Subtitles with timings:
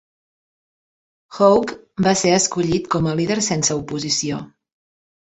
[1.39, 1.75] Hawke
[2.07, 4.41] va ser escollit com a líder sense oposició.